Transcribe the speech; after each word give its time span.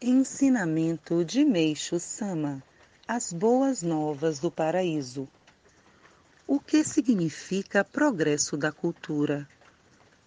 Ensinamento 0.00 1.24
de 1.24 1.44
Meixo 1.44 1.98
Sama 1.98 2.62
As 3.08 3.32
Boas 3.32 3.82
Novas 3.82 4.38
do 4.38 4.48
Paraíso 4.48 5.26
O 6.46 6.60
que 6.60 6.84
significa 6.84 7.82
progresso 7.82 8.56
da 8.56 8.70
cultura? 8.70 9.44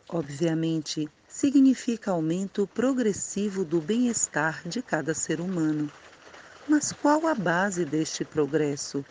Obviamente, 0.09 1.09
significa 1.25 2.11
aumento 2.11 2.67
progressivo 2.67 3.63
do 3.63 3.79
bem-estar 3.79 4.61
de 4.67 4.81
cada 4.81 5.13
ser 5.13 5.39
humano. 5.39 5.89
Mas 6.67 6.91
qual 6.91 7.25
a 7.25 7.33
base 7.33 7.85
deste 7.85 8.25
progresso? 8.25 9.05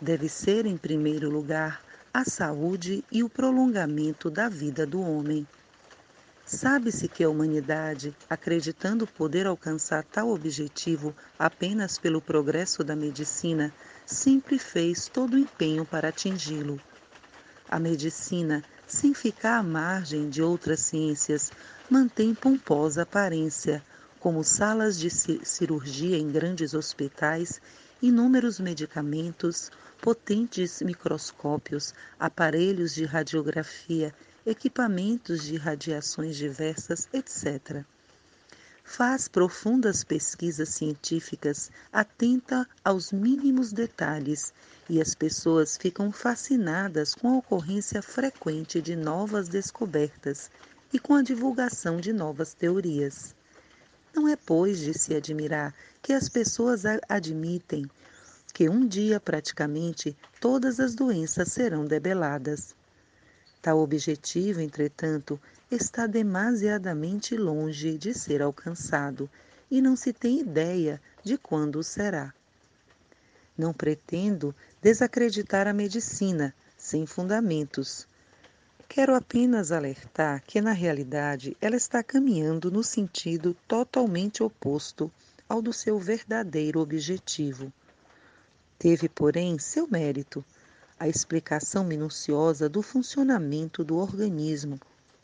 Deve 0.00 0.30
ser, 0.30 0.64
em 0.64 0.78
primeiro 0.78 1.28
lugar, 1.28 1.84
a 2.14 2.24
saúde 2.24 3.04
e 3.12 3.22
o 3.22 3.28
prolongamento 3.28 4.30
da 4.30 4.48
vida 4.48 4.86
do 4.86 5.02
homem. 5.02 5.46
Sabe-se 6.52 7.06
que 7.06 7.22
a 7.22 7.30
humanidade, 7.30 8.12
acreditando 8.28 9.06
poder 9.06 9.46
alcançar 9.46 10.02
tal 10.02 10.30
objetivo 10.30 11.14
apenas 11.38 11.96
pelo 11.96 12.20
progresso 12.20 12.82
da 12.82 12.96
medicina, 12.96 13.72
sempre 14.04 14.58
fez 14.58 15.06
todo 15.06 15.34
o 15.34 15.38
empenho 15.38 15.86
para 15.86 16.08
atingi-lo. 16.08 16.80
A 17.68 17.78
medicina, 17.78 18.64
sem 18.84 19.14
ficar 19.14 19.58
à 19.58 19.62
margem 19.62 20.28
de 20.28 20.42
outras 20.42 20.80
ciências, 20.80 21.52
mantém 21.88 22.34
pomposa 22.34 23.02
aparência, 23.02 23.80
como 24.18 24.42
salas 24.42 24.98
de 24.98 25.08
cirurgia 25.08 26.18
em 26.18 26.32
grandes 26.32 26.74
hospitais, 26.74 27.62
inúmeros 28.02 28.58
medicamentos, 28.58 29.70
potentes 30.02 30.82
microscópios, 30.82 31.94
aparelhos 32.18 32.92
de 32.92 33.04
radiografia 33.04 34.12
equipamentos 34.46 35.44
de 35.44 35.56
radiações 35.56 36.36
diversas, 36.36 37.08
etc. 37.12 37.84
Faz 38.82 39.28
profundas 39.28 40.02
pesquisas 40.02 40.70
científicas, 40.70 41.70
atenta 41.92 42.66
aos 42.84 43.12
mínimos 43.12 43.72
detalhes, 43.72 44.52
e 44.88 45.00
as 45.00 45.14
pessoas 45.14 45.76
ficam 45.76 46.10
fascinadas 46.10 47.14
com 47.14 47.28
a 47.28 47.38
ocorrência 47.38 48.02
frequente 48.02 48.82
de 48.82 48.96
novas 48.96 49.48
descobertas 49.48 50.50
e 50.92 50.98
com 50.98 51.14
a 51.14 51.22
divulgação 51.22 52.00
de 52.00 52.12
novas 52.12 52.54
teorias. 52.54 53.34
Não 54.12 54.26
é, 54.26 54.34
pois, 54.34 54.80
de 54.80 54.98
se 54.98 55.14
admirar 55.14 55.72
que 56.02 56.12
as 56.12 56.28
pessoas 56.28 56.82
admitem 57.08 57.88
que 58.52 58.68
um 58.68 58.86
dia 58.86 59.20
praticamente 59.20 60.16
todas 60.40 60.80
as 60.80 60.94
doenças 60.94 61.52
serão 61.52 61.84
debeladas. 61.84 62.74
Tal 63.62 63.78
objetivo, 63.78 64.60
entretanto, 64.60 65.38
está 65.70 66.06
demasiadamente 66.06 67.36
longe 67.36 67.98
de 67.98 68.14
ser 68.14 68.40
alcançado 68.40 69.28
e 69.70 69.82
não 69.82 69.94
se 69.94 70.12
tem 70.12 70.40
ideia 70.40 71.00
de 71.22 71.36
quando 71.36 71.82
será. 71.82 72.32
Não 73.56 73.72
pretendo 73.72 74.54
desacreditar 74.80 75.68
a 75.68 75.74
medicina 75.74 76.54
sem 76.76 77.06
fundamentos. 77.06 78.08
Quero 78.88 79.14
apenas 79.14 79.70
alertar 79.70 80.42
que, 80.44 80.60
na 80.60 80.72
realidade, 80.72 81.56
ela 81.60 81.76
está 81.76 82.02
caminhando 82.02 82.70
no 82.70 82.82
sentido 82.82 83.54
totalmente 83.68 84.42
oposto 84.42 85.12
ao 85.46 85.60
do 85.60 85.72
seu 85.72 85.98
verdadeiro 85.98 86.80
objetivo. 86.80 87.70
Teve, 88.78 89.08
porém, 89.08 89.58
seu 89.58 89.86
mérito 89.86 90.42
a 91.00 91.08
explicação 91.08 91.82
minuciosa 91.82 92.68
do 92.68 92.82
funcionamento 92.82 93.82
do 93.82 93.96
organismo, 93.96 94.78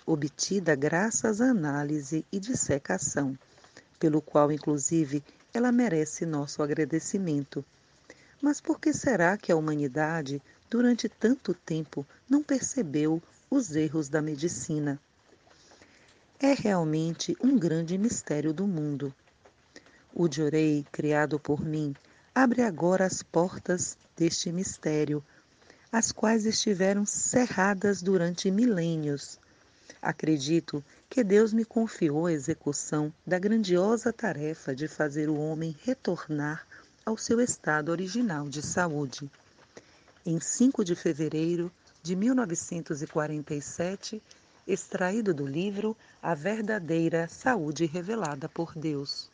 obtida 0.07 0.75
graças 0.75 1.39
à 1.39 1.51
análise 1.51 2.25
e 2.33 2.41
dissecação, 2.41 3.39
pelo 4.01 4.23
qual, 4.23 4.51
inclusive, 4.51 5.23
ela 5.53 5.71
merece 5.71 6.25
nosso 6.25 6.63
agradecimento. 6.63 7.63
Mas 8.41 8.59
por 8.59 8.81
que 8.81 8.91
será 8.95 9.37
que 9.37 9.53
a 9.53 9.57
humanidade, 9.57 10.41
durante 10.71 11.11
tanto 11.11 11.53
tempo, 11.53 12.07
não 12.27 12.43
percebeu 12.43 13.23
os 13.51 13.77
erros 13.77 14.09
da 14.09 14.23
medicina? 14.23 14.99
É 16.41 16.55
realmente 16.55 17.37
um 17.39 17.59
grande 17.59 17.99
mistério 17.99 18.55
do 18.55 18.67
mundo. 18.67 19.15
O 20.15 20.27
Diorei, 20.27 20.87
criado 20.91 21.39
por 21.39 21.63
mim, 21.63 21.95
abre 22.35 22.63
agora 22.63 23.05
as 23.05 23.23
portas 23.23 23.99
deste 24.17 24.51
mistério 24.51 25.23
as 25.93 26.11
quais 26.13 26.47
estiveram 26.47 27.07
cerradas 27.07 28.03
durante 28.03 28.51
milênios. 28.51 29.39
Acredito 30.03 30.85
que 31.09 31.25
Deus 31.25 31.53
me 31.53 31.65
confiou 31.65 32.27
a 32.27 32.33
execução 32.33 33.13
da 33.27 33.39
grandiosa 33.39 34.13
tarefa 34.13 34.75
de 34.75 34.89
fazer 34.89 35.29
o 35.29 35.39
homem 35.39 35.77
retornar 35.83 36.67
ao 37.05 37.17
seu 37.17 37.41
estado 37.41 37.91
original 37.91 38.49
de 38.49 38.63
saúde. 38.63 39.31
Em 40.25 40.41
5 40.41 40.85
de 40.85 40.95
fevereiro 40.95 41.71
de 42.03 42.17
1947, 42.17 44.23
extraído 44.67 45.33
do 45.33 45.47
livro 45.47 45.97
A 46.21 46.35
Verdadeira 46.35 47.29
Saúde 47.29 47.87
Revelada 47.87 48.49
por 48.49 48.77
Deus. 48.77 49.31